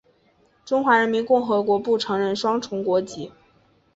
[0.65, 3.31] 中华人民共和国不承认双重国籍。